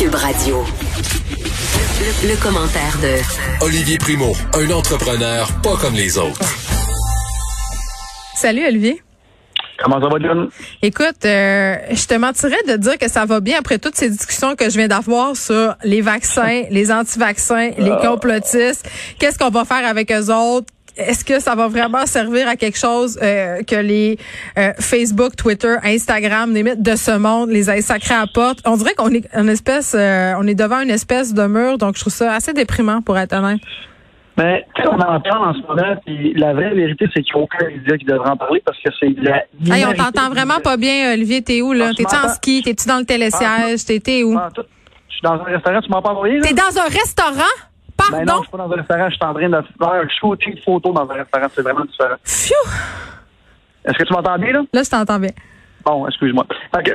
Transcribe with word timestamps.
Cube 0.00 0.14
Radio. 0.14 0.64
Le, 2.00 2.28
le 2.30 2.42
commentaire 2.42 2.96
de 3.02 3.62
Olivier 3.62 3.98
Primo, 3.98 4.32
un 4.54 4.70
entrepreneur 4.70 5.46
pas 5.62 5.76
comme 5.76 5.92
les 5.92 6.16
autres. 6.16 6.40
Salut 8.34 8.66
Olivier. 8.66 9.02
Comment 9.78 10.00
ça 10.00 10.08
va, 10.08 10.16
John? 10.18 10.48
Écoute, 10.80 11.26
euh, 11.26 11.76
je 11.90 12.06
te 12.06 12.14
mentirais 12.14 12.62
de 12.66 12.76
dire 12.76 12.96
que 12.96 13.10
ça 13.10 13.26
va 13.26 13.40
bien 13.40 13.58
après 13.58 13.78
toutes 13.78 13.96
ces 13.96 14.08
discussions 14.08 14.56
que 14.56 14.70
je 14.70 14.78
viens 14.78 14.88
d'avoir 14.88 15.36
sur 15.36 15.74
les 15.84 16.00
vaccins, 16.00 16.62
les 16.70 16.90
anti-vaccins, 16.90 17.72
les 17.76 17.92
complotistes. 18.00 18.88
Qu'est-ce 19.18 19.38
qu'on 19.38 19.50
va 19.50 19.66
faire 19.66 19.86
avec 19.86 20.10
eux 20.12 20.32
autres? 20.32 20.72
Est-ce 20.96 21.24
que 21.24 21.40
ça 21.40 21.54
va 21.54 21.68
vraiment 21.68 22.06
servir 22.06 22.48
à 22.48 22.56
quelque 22.56 22.78
chose 22.78 23.18
euh, 23.22 23.62
que 23.62 23.76
les 23.76 24.18
euh, 24.58 24.72
Facebook, 24.78 25.36
Twitter, 25.36 25.76
Instagram, 25.82 26.52
les 26.52 26.62
de 26.62 26.96
ce 26.96 27.16
monde 27.16 27.50
les 27.50 27.70
aient 27.70 27.82
sacrés 27.82 28.14
à 28.14 28.26
porte? 28.26 28.60
On 28.66 28.76
dirait 28.76 28.94
qu'on 28.94 29.10
est 29.10 29.28
une 29.34 29.48
espèce, 29.48 29.94
on 29.94 30.46
est 30.46 30.54
devant 30.54 30.80
une 30.80 30.90
espèce 30.90 31.34
de 31.34 31.46
mur, 31.46 31.78
donc 31.78 31.96
je 31.96 32.00
trouve 32.00 32.12
ça 32.12 32.32
assez 32.32 32.52
déprimant 32.52 33.02
pour 33.02 33.18
être 33.18 33.34
honnête. 33.34 33.60
Mais 34.40 34.64
sais, 34.76 34.88
on 34.88 34.98
en 34.98 35.20
parle 35.20 35.48
en 35.48 35.54
ce 35.54 35.60
moment, 35.66 35.96
puis 36.06 36.32
la 36.34 36.54
vraie 36.54 36.72
vérité, 36.74 37.06
c'est 37.14 37.22
qu'il 37.22 37.34
n'y 37.34 37.40
a 37.40 37.44
aucun 37.44 37.66
média 37.66 37.98
qui 37.98 38.04
devrait 38.06 38.30
en 38.30 38.36
parler 38.36 38.62
parce 38.64 38.78
que 38.78 38.90
c'est 38.98 39.14
la. 39.20 39.44
Hey, 39.74 39.84
on 39.84 39.92
t'entend 39.92 40.30
vraiment 40.30 40.60
pas 40.60 40.76
bien, 40.76 41.12
Olivier. 41.12 41.42
T'es 41.42 41.60
où, 41.60 41.72
là? 41.72 41.92
T'es-tu 41.94 42.16
en 42.16 42.28
ski? 42.28 42.62
T'es-tu 42.62 42.88
dans 42.88 42.98
le 42.98 43.04
télésiège? 43.04 43.84
T'es 43.84 44.22
où? 44.22 44.38
Je 44.56 44.62
suis 45.12 45.22
dans 45.22 45.34
un 45.34 45.44
restaurant, 45.44 45.80
tu 45.80 45.90
m'as 45.90 46.00
pas 46.00 46.10
envoyé, 46.10 46.38
là? 46.38 46.46
T'es 46.46 46.54
dans 46.54 46.78
un 46.78 46.84
restaurant? 46.84 47.54
Pardon? 48.00 48.16
Ben 48.18 48.24
non, 48.24 48.36
je 48.36 48.42
suis 48.42 48.50
pas 48.50 48.58
dans 48.58 48.72
un 48.72 48.76
restaurant, 48.76 49.10
je 49.10 49.14
suis 49.14 49.24
en 49.24 49.34
train 49.34 49.48
de 49.48 49.62
faire 49.78 49.92
un 49.92 50.08
shooting 50.08 50.54
de 50.54 50.60
photos 50.60 50.94
dans 50.94 51.10
un 51.10 51.14
restaurant. 51.14 51.46
C'est 51.54 51.62
vraiment 51.62 51.84
différent. 51.84 52.16
Pfiou! 52.24 52.54
Est-ce 53.84 53.98
que 53.98 54.04
tu 54.04 54.12
m'entends 54.12 54.38
bien, 54.38 54.52
là? 54.52 54.62
Là, 54.72 54.82
je 54.82 54.90
t'entends 54.90 55.18
bien. 55.18 55.30
Bon, 55.84 56.06
excuse-moi. 56.06 56.46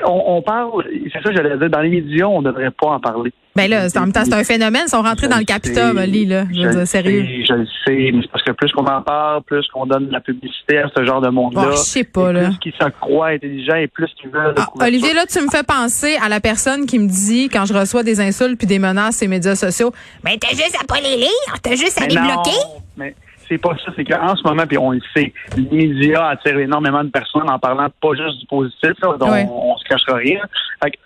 On, 0.05 0.38
on 0.38 0.41
parle, 0.41 0.86
c'est 1.11 1.22
ça 1.22 1.30
que 1.30 1.36
j'allais 1.36 1.58
dire, 1.58 1.69
dans 1.69 1.81
les 1.81 1.89
médias, 1.89 2.25
on 2.25 2.41
ne 2.41 2.52
devrait 2.52 2.72
pas 2.72 2.88
en 2.88 3.00
parler. 3.00 3.33
Ben 3.55 3.69
là, 3.69 3.88
en 3.95 4.00
même 4.02 4.11
temps, 4.11 4.25
c'est 4.25 4.33
un 4.33 4.44
phénomène. 4.44 4.83
Ils 4.88 4.89
sont 4.89 5.02
rentrés 5.02 5.30
dans 5.30 5.38
le 5.38 5.45
Capitole, 5.45 5.97
Ali, 5.97 6.25
là. 6.25 6.44
Je 6.53 6.61
veux 6.61 6.75
dire, 6.75 6.88
sérieux. 6.88 7.25
je 7.47 7.53
le 7.53 7.66
sais, 7.86 8.11
mais 8.14 8.22
c'est 8.22 8.31
parce 8.31 8.44
que 8.44 8.52
plus 8.52 8.69
qu'on 8.73 8.86
en 8.86 9.02
parle, 9.02 9.44
plus 9.44 9.66
qu'on 9.69 9.86
donne 9.86 10.08
de 10.08 10.11
la 10.11 10.19
publicité 10.19 10.80
à 10.80 10.89
ce 10.95 11.05
genre 11.05 11.22
de 11.22 11.30
monde-là. 11.30 11.67
Oh, 11.67 11.72
je 11.72 11.77
sais 11.77 12.03
pas, 12.03 12.33
là. 12.33 12.47
Plus 12.47 12.59
qu'ils 12.59 12.73
se 12.73 12.89
croient 13.00 13.30
intelligents 13.30 13.77
et 13.77 13.88
plus 13.88 14.09
qu'ils 14.19 14.30
veulent. 14.30 14.55
Ah, 14.58 14.67
Olivier, 14.81 15.14
là, 15.14 15.25
tu 15.25 15.39
me 15.42 15.49
fais 15.49 15.64
penser 15.64 16.17
à 16.22 16.27
la 16.27 16.42
personne 16.42 16.86
qui 16.86 16.99
me 16.99 17.08
dit, 17.08 17.47
quand 17.47 17.66
je 17.66 17.73
reçois 17.73 18.03
des 18.03 18.20
insultes 18.20 18.58
puis 18.58 18.67
des 18.67 18.80
menaces 18.80 19.17
sur 19.17 19.23
les 19.23 19.30
médias 19.30 19.55
sociaux, 19.55 19.94
ben 20.22 20.38
t'as 20.38 20.49
juste 20.49 20.77
à 20.81 20.86
pas 20.86 20.99
les 20.99 21.16
lire, 21.16 21.55
t'as 21.64 21.75
juste 21.75 22.02
à 22.02 22.08
les 22.08 22.16
bloquer. 22.16 22.59
Mais 22.97 23.16
c'est 23.48 23.58
pas 23.58 23.76
ça. 23.84 23.92
C'est 23.96 24.04
qu'en 24.04 24.36
ce 24.36 24.44
moment, 24.44 24.66
puis 24.68 24.78
on 24.78 24.92
le 24.92 25.02
sait, 25.16 25.34
les 25.58 25.88
médias 25.88 26.30
attirent 26.30 26.60
énormément 26.60 27.04
de 27.04 27.10
personnes 27.10 27.50
en 27.50 27.60
parlant 27.60 27.88
pas 28.02 28.14
juste 28.16 28.40
du 28.40 28.46
positif, 28.48 28.94
là, 29.02 29.16
dont 29.20 29.28
on, 29.28 29.78
se 29.78 29.84
cachera 29.86 30.18
rien. 30.18 30.42
Fait 30.84 30.92
que, 30.92 30.98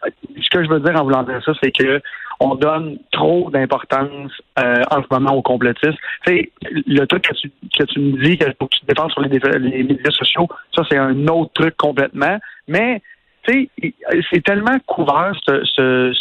ce 0.42 0.50
que 0.50 0.64
je 0.64 0.70
veux 0.70 0.80
dire 0.80 0.95
en 0.95 1.04
voulant 1.04 1.23
dire 1.23 1.42
ça, 1.44 1.52
c'est 1.62 1.72
que 1.72 2.02
on 2.40 2.56
donne 2.56 2.98
trop 3.12 3.50
d'importance 3.52 4.32
euh, 4.60 4.82
en 4.92 5.02
ce 5.02 5.08
moment 5.12 5.36
aux 5.36 5.42
complotistes. 5.42 5.98
Tu 6.26 6.34
sais, 6.34 6.52
le 6.88 7.06
truc 7.06 7.23
que 7.23 7.36
tu, 7.36 7.52
que 7.78 7.84
tu 7.84 8.00
me 8.00 8.23
dis 8.23 8.38
qu'il 8.38 8.56
faut 8.58 8.67
que 8.67 8.76
tu 8.76 8.86
te 8.86 9.10
sur 9.11 9.22
les, 9.22 9.60
les 9.60 9.83
médias 9.83 10.11
sociaux, 10.11 10.48
ça, 10.73 10.83
c'est 10.89 10.98
un 10.98 11.28
autre 11.28 11.52
truc 11.54 11.76
complètement. 11.76 12.38
Mais, 12.67 13.02
tu 13.44 13.70
sais, 13.82 13.94
c'est 14.32 14.44
tellement 14.44 14.78
couvert, 14.86 15.33
ce, 15.45 15.66
ce, 15.66 16.14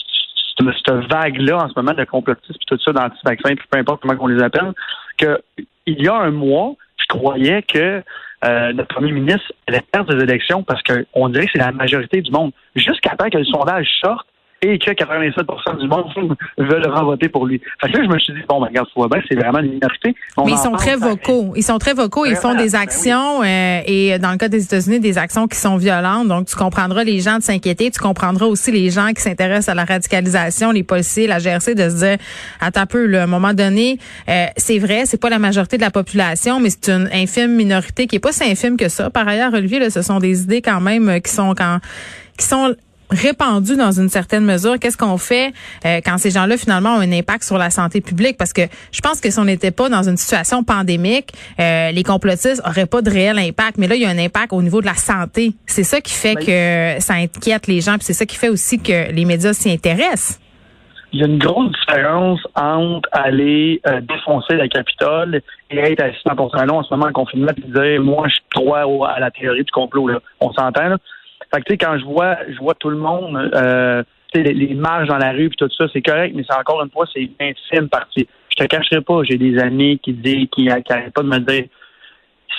cette 0.59 0.91
vague-là 1.11 1.65
en 1.65 1.69
ce 1.69 1.75
moment 1.77 1.95
de 1.95 2.05
complotistes 2.05 2.51
et 2.51 2.67
tout 2.67 2.79
ça, 2.85 2.93
d'anti-vaccins, 2.93 3.55
peu 3.71 3.79
importe 3.79 4.03
comment 4.03 4.15
on 4.19 4.27
les 4.27 4.43
appelle, 4.43 4.73
que 5.19 5.43
il 5.87 6.03
y 6.03 6.09
a 6.09 6.15
un 6.15 6.31
mois, 6.31 6.75
je 6.97 7.07
croyais 7.07 7.63
que 7.63 8.03
euh, 8.45 8.73
notre 8.73 8.95
premier 8.95 9.13
ministre 9.13 9.53
allait 9.67 9.83
perdre 9.91 10.15
des 10.15 10.23
élections 10.23 10.63
parce 10.63 10.83
qu'on 10.83 11.29
dirait 11.29 11.47
que 11.47 11.53
c'est 11.53 11.59
la 11.59 11.73
majorité 11.73 12.21
du 12.21 12.31
monde. 12.31 12.53
Jusqu'à 12.77 13.17
temps 13.17 13.29
que 13.29 13.39
le 13.39 13.45
sondage 13.45 13.89
sorte, 14.01 14.27
et 14.61 14.79
que 14.79 14.91
87 14.91 15.47
du 15.81 15.89
monde 15.89 16.37
veulent 16.59 17.05
voter 17.05 17.29
pour 17.29 17.47
lui. 17.47 17.61
Fait 17.81 17.91
que 17.91 17.99
là, 17.99 18.05
je 18.05 18.09
me 18.09 18.19
suis 18.19 18.33
dit, 18.33 18.41
bon, 18.49 18.61
ben, 18.61 18.67
regarde, 18.67 18.89
bien, 19.11 19.21
c'est 19.29 19.37
vraiment 19.37 19.61
une 19.61 19.73
minorité. 19.73 20.15
Mais 20.45 20.53
ils 20.53 20.59
sont 20.59 20.73
très 20.73 20.97
vocaux. 20.97 21.53
Ils 21.55 21.63
sont 21.63 21.79
très 21.79 21.95
vocaux. 21.95 22.27
Ils 22.27 22.37
font 22.37 22.55
des 22.55 22.71
ben 22.71 22.81
actions, 22.81 23.43
euh, 23.43 23.81
et 23.87 24.19
dans 24.19 24.33
le 24.33 24.37
cas 24.37 24.49
des 24.49 24.65
États-Unis, 24.65 25.01
des 25.01 25.17
actions 25.17 25.47
qui 25.47 25.57
sont 25.57 25.77
violentes. 25.77 26.29
Donc, 26.29 26.47
tu 26.47 26.57
comprendras 26.57 27.05
les 27.05 27.21
gens 27.21 27.39
de 27.39 27.43
s'inquiéter. 27.43 27.91
Tu 27.91 28.01
comprendras 28.01 28.47
aussi 28.47 28.73
les 28.73 28.91
gens 28.91 29.09
qui 29.15 29.23
s'intéressent 29.23 29.69
à 29.69 29.75
la 29.75 29.85
radicalisation, 29.85 30.73
les 30.73 30.83
policiers, 30.83 31.27
la 31.27 31.39
GRC, 31.39 31.75
de 31.75 31.89
se 31.89 32.05
dire, 32.05 32.17
attends 32.61 32.81
un 32.81 32.87
peu, 32.87 33.19
à 33.19 33.25
un 33.25 33.27
moment 33.27 33.55
donné, 33.55 33.99
euh, 34.29 34.47
c'est 34.57 34.79
vrai, 34.79 35.05
c'est 35.05 35.21
pas 35.21 35.31
la 35.31 35.39
majorité 35.39 35.77
de 35.77 35.83
la 35.83 35.91
population, 35.91 36.61
mais 36.61 36.71
c'est 36.71 36.91
une 36.91 37.09
infime 37.13 37.55
minorité 37.55 38.07
qui 38.07 38.17
est 38.17 38.21
pas 38.21 38.33
si 38.33 38.45
infime 38.45 38.77
que 38.77 38.89
ça. 38.89 39.11
Par 39.11 39.27
ailleurs, 39.27 39.53
Olivier, 39.53 39.79
là, 39.79 39.91
ce 39.91 40.03
sont 40.03 40.19
des 40.19 40.43
idées 40.43 40.63
quand 40.63 40.81
même 40.81 41.09
euh, 41.09 41.19
qui 41.19 41.31
sont 41.33 41.55
quand 41.55 41.79
qui 42.39 42.47
sont 42.47 42.77
répandu 43.11 43.77
dans 43.77 43.93
une 43.93 44.09
certaine 44.09 44.45
mesure. 44.45 44.79
Qu'est-ce 44.79 44.97
qu'on 44.97 45.19
fait 45.19 45.53
euh, 45.85 46.01
quand 46.05 46.19
ces 46.19 46.31
gens-là 46.31 46.57
finalement 46.57 46.97
ont 46.97 47.01
un 47.01 47.13
impact 47.13 47.45
sur 47.45 47.59
la 47.59 47.71
santé 47.71 48.01
publique? 48.01 48.37
Parce 48.37 48.53
que 48.53 48.63
je 48.93 49.01
pense 49.01 49.21
que 49.21 49.31
si 49.31 49.39
on 49.39 49.45
n'était 49.45 49.71
pas 49.71 49.89
dans 49.89 50.03
une 50.03 50.17
situation 50.17 50.65
pandémique, 50.65 51.33
euh, 51.61 51.91
les 51.91 52.03
complotistes 52.03 52.63
auraient 52.67 52.87
pas 52.87 53.03
de 53.03 53.11
réel 53.11 53.39
impact. 53.39 53.79
Mais 53.79 53.87
là, 53.87 53.95
il 53.95 54.03
y 54.03 54.07
a 54.07 54.11
un 54.11 54.19
impact 54.19 54.53
au 54.53 54.63
niveau 54.63 54.81
de 54.81 54.87
la 54.87 54.95
santé. 54.95 55.53
C'est 55.67 55.85
ça 55.85 56.01
qui 56.01 56.15
fait 56.15 56.35
que 56.35 57.03
ça 57.03 57.15
inquiète 57.15 57.67
les 57.67 57.81
gens, 57.81 57.95
puis 57.95 58.05
c'est 58.05 58.13
ça 58.13 58.27
qui 58.27 58.37
fait 58.37 58.49
aussi 58.49 58.79
que 58.79 59.13
les 59.13 59.25
médias 59.25 59.53
s'y 59.53 59.71
intéressent. 59.71 60.41
Il 61.13 61.21
y 61.21 61.23
a 61.23 61.27
une 61.27 61.39
grosse 61.39 61.73
différence 61.73 62.41
entre 62.55 63.09
aller 63.13 63.81
euh, 63.87 64.01
défoncer 64.03 64.57
la 64.57 64.69
Capitole 64.69 65.41
et 65.71 65.79
être 65.79 66.05
dans 66.27 66.37
ton 66.37 66.51
salon 66.51 66.79
en 66.79 66.83
ce 66.83 66.93
moment 66.93 67.07
en 67.07 67.13
confinement 67.13 67.53
et 67.57 67.71
dire 67.71 68.03
moi 68.03 68.29
je 68.29 68.37
crois 68.55 69.09
à 69.09 69.19
la 69.19 69.31
théorie 69.31 69.65
du 69.65 69.71
complot. 69.71 70.09
Là. 70.09 70.21
On 70.41 70.53
s'entend 70.53 70.89
là? 70.89 70.97
Fait 71.53 71.61
que, 71.61 71.65
tu 71.67 71.73
sais, 71.73 71.79
quand 71.79 71.99
je 71.99 72.05
vois, 72.05 72.37
je 72.49 72.59
vois 72.59 72.75
tout 72.75 72.91
le 72.91 72.99
monde, 72.99 73.51
euh, 73.55 74.03
tu 74.33 74.43
sais, 74.43 74.53
les, 74.53 74.75
marches 74.75 75.09
dans 75.09 75.19
la 75.19 75.33
rue 75.33 75.49
puis 75.49 75.57
tout 75.57 75.69
ça, 75.77 75.87
c'est 75.93 76.03
correct, 76.03 76.35
mais 76.35 76.45
c'est 76.49 76.57
encore 76.57 76.83
une 76.83 76.91
fois, 76.91 77.07
c'est 77.13 77.23
une 77.23 77.35
infime 77.41 77.89
partie. 77.89 78.29
Je 78.51 78.65
te 78.65 78.69
cacherai 78.69 79.01
pas, 79.01 79.23
j'ai 79.23 79.39
des 79.39 79.59
amis 79.59 79.99
qui 79.99 80.13
disent, 80.13 80.49
qui 80.53 80.65
n'arrêtent 80.65 81.15
pas 81.15 81.23
de 81.23 81.29
me 81.29 81.39
dire, 81.39 81.65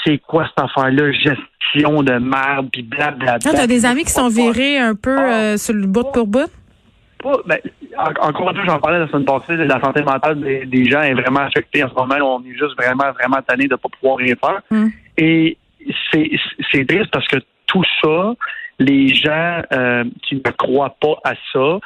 c'est 0.03 0.17
quoi 0.19 0.47
cette 0.47 0.63
affaire-là, 0.63 1.11
gestion 1.11 2.03
de 2.03 2.13
merde, 2.13 2.69
puis 2.71 2.83
blablabla. 2.83 3.39
Tu 3.39 3.49
as 3.49 3.67
des 3.67 3.85
amis 3.85 4.03
qui 4.03 4.11
sont 4.11 4.29
virés 4.29 4.77
un 4.77 4.95
peu 4.95 5.17
euh, 5.17 5.57
sur 5.57 5.73
le 5.73 5.85
bout 5.85 6.11
pour 6.11 6.27
bout? 6.27 6.49
Pas, 7.21 7.33
ben, 7.45 7.59
encore 7.97 8.49
une 8.49 8.55
fois, 8.55 8.65
j'en 8.65 8.79
parlais 8.79 8.99
la 8.99 9.07
semaine 9.07 9.25
passée, 9.25 9.57
la 9.57 9.81
santé 9.81 10.01
mentale 10.01 10.39
des, 10.39 10.89
gens 10.89 11.01
est 11.01 11.13
vraiment 11.13 11.41
affectée 11.41 11.83
en 11.83 11.89
ce 11.89 11.93
moment. 11.93 12.15
On 12.37 12.43
est 12.45 12.53
juste 12.53 12.75
vraiment, 12.77 13.11
vraiment 13.11 13.41
tanné 13.45 13.65
de 13.65 13.73
ne 13.73 13.75
pas 13.75 13.89
pouvoir 13.89 14.17
rien 14.17 14.35
faire. 14.35 14.61
Hum. 14.71 14.89
Et 15.17 15.57
c'est 16.11 16.85
triste 16.87 17.11
parce 17.11 17.27
que 17.27 17.37
tout 17.67 17.83
ça, 18.01 18.33
les 18.79 19.13
gens 19.13 19.61
euh, 19.71 20.05
qui 20.23 20.35
ne 20.35 20.51
croient 20.51 20.95
pas 20.99 21.19
à 21.23 21.33
ça 21.53 21.79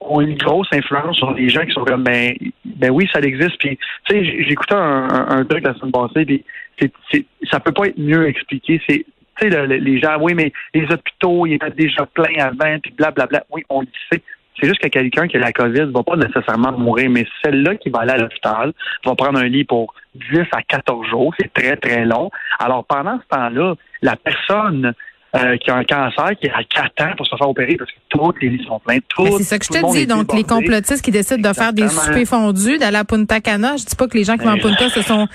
ont 0.00 0.20
une 0.20 0.36
grosse 0.36 0.68
influence 0.72 1.16
sur 1.16 1.32
les 1.32 1.48
gens 1.48 1.64
qui 1.64 1.72
sont 1.72 1.84
comme 1.84 2.04
ben, 2.04 2.34
ben 2.64 2.90
oui, 2.90 3.08
ça 3.12 3.20
existe. 3.20 3.58
Puis 3.58 3.78
tu 4.04 4.14
sais, 4.14 4.44
j'écoutais 4.44 4.74
un, 4.74 5.26
un, 5.30 5.44
truc 5.44 5.64
la 5.64 5.74
semaine 5.74 5.92
passée, 5.92 6.26
puis 6.26 6.44
c'est, 6.78 6.92
c'est, 7.10 7.24
ça 7.50 7.60
peut 7.60 7.72
pas 7.72 7.86
être 7.86 7.98
mieux 7.98 8.28
expliqué. 8.28 8.80
C'est 8.88 9.06
tu 9.40 9.50
sais, 9.50 9.66
les 9.66 10.00
gens, 10.00 10.18
oui, 10.20 10.34
mais 10.34 10.52
les 10.74 10.84
hôpitaux, 10.92 11.46
ils 11.46 11.54
étaient 11.54 11.70
déjà 11.70 12.06
pleins 12.06 12.40
avant, 12.40 12.78
puis 12.82 12.92
blablabla. 12.96 13.44
Oui, 13.50 13.62
on 13.68 13.82
le 13.82 13.86
sait. 14.10 14.22
C'est 14.60 14.66
juste 14.66 14.80
que 14.80 14.88
quelqu'un 14.88 15.28
qui 15.28 15.36
a 15.36 15.40
la 15.40 15.52
COVID 15.52 15.92
va 15.92 16.02
pas 16.02 16.16
nécessairement 16.16 16.72
mourir, 16.72 17.08
mais 17.10 17.24
celle-là 17.44 17.76
qui 17.76 17.90
va 17.90 18.00
aller 18.00 18.12
à 18.12 18.16
l'hôpital 18.16 18.72
va 19.04 19.14
prendre 19.14 19.38
un 19.38 19.46
lit 19.46 19.62
pour 19.62 19.94
10 20.16 20.40
à 20.50 20.62
14 20.62 21.06
jours. 21.06 21.32
C'est 21.38 21.52
très, 21.52 21.76
très 21.76 22.04
long. 22.04 22.30
Alors, 22.58 22.84
pendant 22.84 23.20
ce 23.20 23.36
temps-là, 23.36 23.74
la 24.02 24.16
personne 24.16 24.94
euh, 25.36 25.58
qui 25.58 25.70
a 25.70 25.76
un 25.76 25.84
cancer, 25.84 26.30
qui 26.40 26.48
a 26.48 26.64
4 26.64 27.04
ans 27.04 27.14
pour 27.18 27.26
se 27.26 27.36
faire 27.36 27.50
opérer 27.50 27.76
parce 27.76 27.90
que 27.90 27.98
toutes 28.08 28.40
les 28.40 28.48
lits 28.48 28.64
sont 28.66 28.80
pleins. 28.80 28.96
C'est 29.36 29.42
ça 29.42 29.58
que 29.58 29.66
je 29.66 29.78
te 29.78 29.92
dis. 29.92 30.06
Donc, 30.06 30.32
les 30.32 30.42
complotistes 30.42 31.04
qui 31.04 31.10
décident 31.10 31.50
de 31.50 31.54
faire 31.54 31.74
des 31.74 31.86
soupers 31.86 32.24
fondus 32.24 32.78
d'aller 32.78 32.96
à 32.96 33.04
Punta 33.04 33.38
Cana, 33.42 33.76
je 33.76 33.84
dis 33.84 33.94
pas 33.94 34.06
que 34.08 34.16
les 34.16 34.24
gens 34.24 34.38
qui 34.38 34.44
vont 34.44 34.52
à 34.52 34.54
ben, 34.54 34.62
Punta, 34.62 34.88
ce 34.88 35.02
sont 35.02 35.28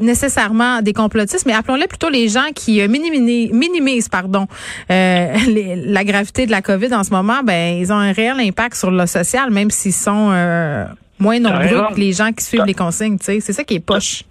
nécessairement 0.00 0.82
des 0.82 0.92
complotistes, 0.92 1.46
mais 1.46 1.52
appelons-les 1.52 1.86
plutôt 1.86 2.08
les 2.08 2.28
gens 2.28 2.48
qui 2.56 2.80
euh, 2.80 2.88
minimisent, 2.88 4.08
pardon, 4.08 4.48
euh, 4.90 5.32
la 5.86 6.02
gravité 6.02 6.46
de 6.46 6.50
la 6.50 6.60
COVID 6.60 6.92
en 6.92 7.04
ce 7.04 7.10
moment. 7.10 7.44
Ben, 7.44 7.78
ils 7.78 7.92
ont 7.92 7.98
un 7.98 8.10
réel 8.10 8.40
impact 8.40 8.74
sur 8.74 8.90
le 8.90 9.06
social, 9.06 9.52
même 9.52 9.70
s'ils 9.70 9.92
sont 9.92 10.34
moins 11.20 11.38
nombreux 11.38 11.94
que 11.94 12.00
les 12.00 12.12
gens 12.12 12.32
qui 12.32 12.44
suivent 12.44 12.66
les 12.66 12.74
consignes. 12.74 13.18
C'est 13.20 13.40
ça 13.40 13.62
qui 13.62 13.74
est 13.76 13.86
poche. 13.86 14.24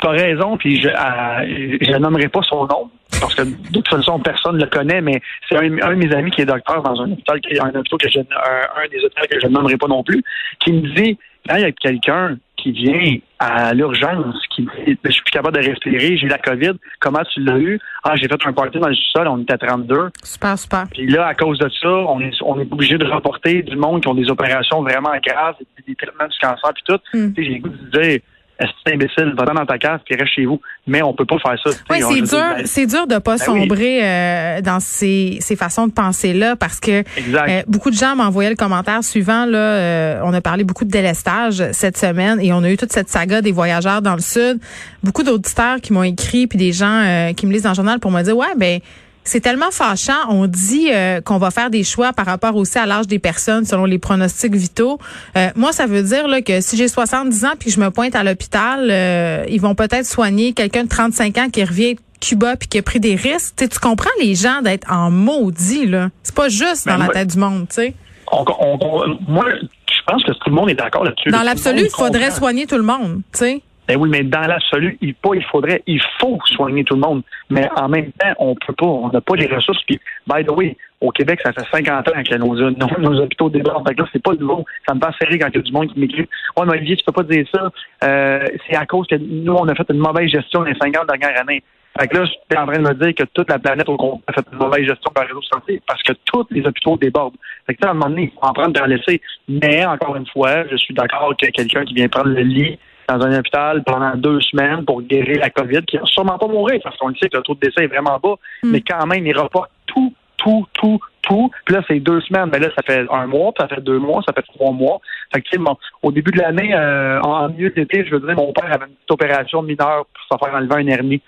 tu 0.00 0.06
as 0.06 0.10
raison, 0.10 0.56
puis 0.56 0.80
je 0.80 1.92
ne 1.92 1.98
nommerai 1.98 2.28
pas 2.28 2.42
son 2.42 2.68
nom, 2.68 2.88
parce 3.20 3.34
que 3.34 3.42
de 3.42 3.72
toute 3.72 3.88
façon, 3.88 4.18
personne 4.20 4.56
ne 4.56 4.64
le 4.64 4.70
connaît, 4.70 5.00
mais 5.00 5.20
c'est 5.48 5.56
un, 5.56 5.64
un, 5.82 5.90
de 5.90 5.94
mes 5.94 6.14
amis 6.14 6.30
qui 6.30 6.42
est 6.42 6.46
docteur 6.46 6.82
dans 6.82 7.00
un 7.00 7.12
hôpital, 7.12 7.40
un 7.60 7.74
hôpital 7.74 7.98
que 7.98 8.08
je, 8.08 8.20
un, 8.20 8.88
des 8.90 9.04
hôpitaux 9.04 9.26
que 9.30 9.40
je 9.40 9.46
ne 9.46 9.52
nommerai 9.52 9.76
pas 9.76 9.88
non 9.88 10.02
plus, 10.02 10.22
qui 10.60 10.72
me 10.72 10.94
dit, 10.94 11.18
quand 11.48 11.56
il 11.56 11.62
y 11.62 11.64
a 11.64 11.72
quelqu'un 11.72 12.36
qui 12.56 12.72
vient 12.72 13.16
à 13.38 13.72
l'urgence, 13.72 14.36
qui 14.54 14.62
dit, 14.62 14.98
je 15.02 15.10
suis 15.10 15.22
plus 15.22 15.30
capable 15.30 15.56
de 15.60 15.66
respirer, 15.66 16.16
j'ai 16.18 16.28
la 16.28 16.38
COVID, 16.38 16.72
comment 17.00 17.22
tu 17.32 17.42
l'as 17.42 17.58
eu? 17.58 17.80
Ah, 18.04 18.16
j'ai 18.16 18.28
fait 18.28 18.46
un 18.46 18.52
party 18.52 18.78
dans 18.78 18.88
le 18.88 18.94
sous-sol, 18.94 19.28
on 19.28 19.38
était 19.38 19.54
à 19.54 19.58
32. 19.58 20.10
Super, 20.22 20.58
super. 20.58 20.84
Puis 20.90 21.06
là, 21.06 21.26
à 21.26 21.34
cause 21.34 21.58
de 21.58 21.68
ça, 21.68 21.88
on 21.88 22.20
est, 22.20 22.34
on 22.42 22.60
est 22.60 22.70
obligé 22.70 22.98
de 22.98 23.06
rapporter 23.06 23.62
du 23.62 23.76
monde 23.76 24.02
qui 24.02 24.08
ont 24.08 24.14
des 24.14 24.30
opérations 24.30 24.82
vraiment 24.82 25.12
graves, 25.24 25.56
des, 25.86 25.94
traitements 25.94 26.28
du 26.28 26.38
cancer, 26.38 26.70
puis 26.74 26.84
tout. 26.86 27.00
Hmm. 27.14 27.32
J'ai 27.36 27.44
le 27.44 27.58
goût 27.60 27.68
de 27.70 28.00
dire, 28.00 28.20
c'est 28.60 28.94
imbécile, 28.94 29.34
va 29.36 29.44
dans 29.44 29.66
ta 29.66 29.78
case 29.78 30.00
puis 30.04 30.16
reste 30.16 30.32
chez 30.34 30.44
vous. 30.44 30.60
Mais 30.86 31.02
on 31.02 31.14
peut 31.14 31.24
pas 31.24 31.38
faire 31.38 31.56
ça. 31.64 31.70
Oui, 31.90 31.98
c'est 32.00 32.36
dur, 32.36 32.54
ben, 32.56 32.66
c'est 32.66 32.86
dur 32.86 33.06
de 33.06 33.18
pas 33.18 33.36
ben 33.36 33.44
sombrer 33.44 34.00
euh, 34.02 34.60
dans 34.60 34.80
ces, 34.80 35.38
ces 35.40 35.56
façons 35.56 35.86
de 35.86 35.92
penser 35.92 36.32
là 36.32 36.56
parce 36.56 36.80
que 36.80 37.02
euh, 37.02 37.62
beaucoup 37.66 37.90
de 37.90 37.96
gens 37.96 38.16
m'envoyaient 38.16 38.50
le 38.50 38.56
commentaire 38.56 39.02
suivant 39.02 39.46
là. 39.46 39.58
Euh, 39.58 40.20
on 40.24 40.34
a 40.34 40.40
parlé 40.40 40.64
beaucoup 40.64 40.84
de 40.84 40.90
délestage 40.90 41.62
cette 41.72 41.96
semaine 41.96 42.40
et 42.40 42.52
on 42.52 42.62
a 42.62 42.70
eu 42.70 42.76
toute 42.76 42.92
cette 42.92 43.08
saga 43.08 43.40
des 43.40 43.52
voyageurs 43.52 44.02
dans 44.02 44.14
le 44.14 44.20
sud. 44.20 44.58
Beaucoup 45.02 45.22
d'auditeurs 45.22 45.80
qui 45.80 45.92
m'ont 45.92 46.02
écrit 46.02 46.46
puis 46.46 46.58
des 46.58 46.72
gens 46.72 47.32
qui 47.36 47.46
me 47.46 47.52
lisent 47.52 47.62
dans 47.62 47.70
le 47.70 47.74
journal 47.74 47.98
pour 47.98 48.10
me 48.10 48.22
dire 48.22 48.36
ouais 48.36 48.54
ben 48.56 48.80
c'est 49.24 49.40
tellement 49.40 49.70
fâchant. 49.70 50.28
On 50.28 50.46
dit 50.46 50.88
euh, 50.90 51.20
qu'on 51.20 51.38
va 51.38 51.50
faire 51.50 51.70
des 51.70 51.84
choix 51.84 52.12
par 52.12 52.26
rapport 52.26 52.56
aussi 52.56 52.78
à 52.78 52.86
l'âge 52.86 53.06
des 53.06 53.18
personnes 53.18 53.64
selon 53.64 53.84
les 53.84 53.98
pronostics 53.98 54.54
vitaux. 54.54 54.98
Euh, 55.36 55.48
moi, 55.56 55.72
ça 55.72 55.86
veut 55.86 56.02
dire 56.02 56.26
là, 56.26 56.42
que 56.42 56.60
si 56.60 56.76
j'ai 56.76 56.88
70 56.88 57.44
ans 57.44 57.52
puis 57.58 57.70
je 57.70 57.80
me 57.80 57.90
pointe 57.90 58.14
à 58.14 58.24
l'hôpital, 58.24 58.88
euh, 58.90 59.44
ils 59.48 59.60
vont 59.60 59.74
peut-être 59.74 60.06
soigner 60.06 60.52
quelqu'un 60.52 60.84
de 60.84 60.88
35 60.88 61.38
ans 61.38 61.48
qui 61.50 61.62
revient 61.64 61.94
de 61.94 62.00
Cuba 62.20 62.56
puis 62.56 62.68
qui 62.68 62.78
a 62.78 62.82
pris 62.82 63.00
des 63.00 63.14
risques. 63.14 63.54
tu 63.56 63.78
comprends 63.78 64.10
les 64.20 64.34
gens 64.34 64.62
d'être 64.62 64.90
en 64.90 65.10
maudit 65.10 65.86
là. 65.86 66.10
C'est 66.22 66.34
pas 66.34 66.48
juste 66.48 66.86
dans 66.86 66.98
ben, 66.98 67.06
la 67.06 67.12
tête 67.12 67.28
du 67.28 67.38
monde, 67.38 67.66
tu 67.68 67.76
sais. 67.76 67.94
moi, 68.30 69.44
je 69.50 70.04
pense 70.06 70.22
que 70.24 70.32
tout 70.32 70.48
le 70.50 70.54
monde 70.54 70.70
est 70.70 70.74
d'accord 70.74 71.04
là-dessus. 71.04 71.30
Dans 71.30 71.42
l'absolu, 71.42 71.82
il 71.84 71.90
faudrait 71.90 72.30
soigner 72.30 72.66
tout 72.66 72.76
le 72.76 72.82
monde, 72.82 73.22
tu 73.32 73.38
sais. 73.38 73.62
Ben 73.90 73.96
oui, 73.96 74.08
mais 74.08 74.22
dans 74.22 74.42
l'absolu, 74.42 74.96
il 75.00 75.16
pas, 75.16 75.30
il 75.34 75.42
faudrait, 75.42 75.82
il 75.88 76.00
faut 76.20 76.38
soigner 76.44 76.84
tout 76.84 76.94
le 76.94 77.00
monde. 77.00 77.24
Mais 77.48 77.68
en 77.74 77.88
même 77.88 78.12
temps, 78.12 78.32
on 78.38 78.54
peut 78.54 78.72
pas, 78.72 78.86
on 78.86 79.08
n'a 79.08 79.20
pas 79.20 79.34
les 79.34 79.48
ressources. 79.48 79.82
Puis, 79.82 79.98
by 80.28 80.44
the 80.44 80.50
way, 80.52 80.76
au 81.00 81.10
Québec, 81.10 81.40
ça 81.42 81.52
fait 81.52 81.66
50 81.72 82.06
ans 82.06 82.22
que 82.22 82.34
nos, 82.36 82.54
nos, 82.70 83.20
hôpitaux 83.20 83.50
débordent. 83.50 83.88
Fait 83.88 83.96
que 83.96 84.02
là, 84.02 84.08
c'est 84.12 84.22
pas 84.22 84.34
nouveau. 84.34 84.64
Ça 84.86 84.94
me 84.94 85.00
fait 85.00 85.10
serrer 85.18 85.40
quand 85.40 85.48
il 85.48 85.56
y 85.56 85.58
a 85.58 85.62
du 85.62 85.72
monde 85.72 85.92
qui 85.92 85.98
m'écrit. 85.98 86.28
Ouais, 86.56 86.66
mais 86.66 86.74
Olivier, 86.74 86.98
tu 86.98 87.04
peux 87.04 87.10
pas 87.10 87.24
dire 87.24 87.44
ça. 87.52 87.68
Euh, 88.04 88.46
c'est 88.68 88.76
à 88.76 88.86
cause 88.86 89.08
que 89.08 89.16
nous, 89.16 89.54
on 89.54 89.66
a 89.66 89.74
fait 89.74 89.90
une 89.90 89.98
mauvaise 89.98 90.28
gestion 90.28 90.62
les 90.62 90.76
50 90.80 91.08
dernières 91.08 91.40
années. 91.40 91.64
Fait 91.98 92.06
que 92.06 92.18
là, 92.18 92.24
je 92.26 92.30
suis 92.30 92.62
en 92.62 92.66
train 92.66 92.78
de 92.78 92.88
me 92.88 92.94
dire 92.94 93.12
que 93.12 93.24
toute 93.34 93.50
la 93.50 93.58
planète 93.58 93.88
au 93.88 93.96
complet 93.96 94.22
a 94.28 94.32
fait 94.34 94.46
une 94.52 94.58
mauvaise 94.58 94.86
gestion 94.86 95.10
par 95.12 95.26
réseau 95.26 95.40
de 95.40 95.46
santé 95.46 95.82
parce 95.84 96.00
que 96.04 96.12
tous 96.26 96.46
les 96.50 96.64
hôpitaux 96.64 96.96
débordent. 96.96 97.34
Fait 97.66 97.74
que 97.74 97.84
à 97.84 97.90
un 97.90 97.94
moment 97.94 98.08
donné, 98.08 98.30
il 98.32 98.38
faut 98.38 98.46
en 98.46 98.52
prendre 98.52 98.72
de 98.72 98.88
laisser. 98.88 99.20
Mais 99.48 99.84
encore 99.84 100.14
une 100.14 100.26
fois, 100.28 100.64
je 100.70 100.76
suis 100.76 100.94
d'accord 100.94 101.34
que 101.36 101.46
quelqu'un 101.46 101.84
qui 101.84 101.94
vient 101.94 102.08
prendre 102.08 102.28
le 102.28 102.42
lit 102.42 102.78
dans 103.10 103.26
un 103.26 103.38
hôpital 103.38 103.82
pendant 103.84 104.14
deux 104.16 104.40
semaines 104.40 104.84
pour 104.84 105.02
guérir 105.02 105.40
la 105.40 105.50
COVID, 105.50 105.82
qui 105.82 105.96
va 105.96 106.04
sûrement 106.06 106.38
pas 106.38 106.46
mourir 106.46 106.80
parce 106.82 106.96
qu'on 106.98 107.14
sait 107.14 107.28
que 107.28 107.36
le 107.36 107.42
taux 107.42 107.54
de 107.54 107.60
décès 107.60 107.84
est 107.84 107.88
vraiment 107.88 108.18
bas, 108.22 108.36
hmm. 108.62 108.70
mais 108.70 108.80
quand 108.82 109.06
même, 109.06 109.26
il 109.26 109.36
reporte 109.36 109.70
tout, 109.86 110.14
tout, 110.36 110.66
tout, 110.74 111.00
tout. 111.22 111.50
Puis 111.64 111.74
là, 111.74 111.82
c'est 111.88 112.00
deux 112.00 112.20
semaines, 112.22 112.50
mais 112.52 112.58
là, 112.58 112.68
ça 112.74 112.82
fait 112.82 113.06
un 113.10 113.26
mois, 113.26 113.52
puis 113.52 113.62
ça 113.62 113.74
fait 113.74 113.80
deux 113.80 113.98
mois, 113.98 114.22
ça 114.26 114.32
fait 114.32 114.46
trois 114.54 114.72
mois. 114.72 115.00
Fait 115.34 115.42
que, 115.42 115.56
bon, 115.58 115.76
au 116.02 116.12
début 116.12 116.30
de 116.30 116.38
l'année, 116.38 116.74
euh, 116.74 117.20
en 117.20 117.48
milieu 117.48 117.70
d'été, 117.70 118.04
je 118.04 118.14
veux 118.14 118.20
dire, 118.20 118.36
mon 118.36 118.52
père 118.52 118.66
avait 118.66 118.86
une 118.86 118.94
petite 118.94 119.10
opération 119.10 119.62
mineure 119.62 120.06
pour 120.06 120.38
se 120.38 120.44
faire 120.44 120.54
enlever 120.54 120.74
un 120.74 120.86
hernie. 120.86 121.22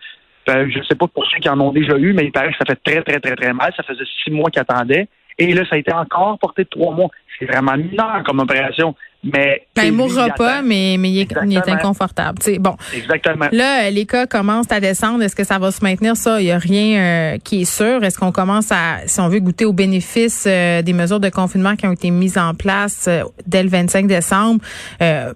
Euh, 0.49 0.67
je 0.70 0.79
ne 0.79 0.84
sais 0.84 0.96
pas 0.96 1.06
pour 1.06 1.25
ceux 1.26 1.38
qui 1.38 1.49
en 1.49 1.61
ont 1.61 1.73
déjà 1.73 1.96
eu, 1.96 2.12
mais 2.12 2.25
il 2.25 2.32
paraît 2.32 2.50
que 2.50 2.58
ça 2.58 2.64
fait 2.67 2.81
très, 2.82 3.02
très, 3.02 3.20
très, 3.20 3.37
très 3.37 3.52
mal. 3.52 3.73
Ça 3.76 3.82
faisait 3.82 4.05
six 4.25 4.31
mois 4.31 4.50
qu'il 4.50 4.61
attendait. 4.61 5.08
Et 5.38 5.52
là, 5.55 5.64
ça 5.64 5.76
a 5.76 5.79
été 5.79 5.93
encore 5.93 6.38
porté 6.38 6.64
de 6.64 6.69
trois 6.69 6.94
mois. 6.94 7.08
C'est 7.38 7.46
vraiment 7.46 7.76
mineur 7.76 8.23
comme 8.25 8.40
opération. 8.40 8.94
Mais 9.25 9.69
ben, 9.77 9.85
il 9.85 9.93
mourra 9.93 10.31
pas, 10.31 10.63
mais, 10.63 10.97
mais 10.99 11.11
il, 11.11 11.21
est, 11.21 11.33
il 11.47 11.57
est 11.57 11.69
inconfortable. 11.69 12.39
bon. 12.59 12.77
Exactement. 12.93 13.47
Là, 13.53 13.89
les 13.89 14.05
cas 14.05 14.27
commencent 14.27 14.73
à 14.73 14.81
descendre. 14.81 15.23
Est-ce 15.23 15.37
que 15.37 15.45
ça 15.45 15.61
va 15.61 15.71
se 15.71 15.85
maintenir? 15.85 16.17
Ça, 16.17 16.41
il 16.41 16.47
n'y 16.47 16.51
a 16.51 16.59
rien 16.59 16.99
euh, 16.99 17.39
qui 17.39 17.63
est 17.63 17.65
sûr. 17.65 18.03
Est-ce 18.03 18.19
qu'on 18.19 18.33
commence 18.33 18.73
à, 18.73 18.99
si 19.07 19.21
on 19.21 19.29
veut 19.29 19.39
goûter 19.39 19.65
aux 19.65 19.73
bénéfices 19.73 20.45
euh, 20.49 20.83
des 20.83 20.93
mesures 20.93 21.21
de 21.21 21.29
confinement 21.29 21.77
qui 21.77 21.87
ont 21.87 21.93
été 21.93 22.11
mises 22.11 22.37
en 22.37 22.55
place 22.55 23.05
euh, 23.07 23.23
dès 23.47 23.63
le 23.63 23.69
25 23.69 24.09
décembre? 24.09 24.61